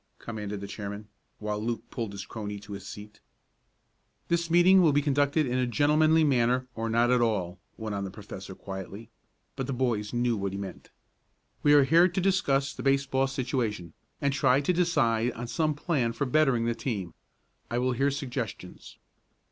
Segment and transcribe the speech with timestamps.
[0.17, 1.07] commanded the chairman,
[1.37, 3.19] while Luke pulled his crony to his seat.
[4.29, 8.03] "This meeting will be conducted in a gentlemanly manner, or not at all," went on
[8.03, 9.11] the professor quietly;
[9.55, 10.89] but the boys knew what he meant.
[11.61, 16.13] "We are here to discuss the baseball situation, and try to decide on some plan
[16.13, 17.13] for bettering the team.
[17.69, 18.97] I will hear suggestions."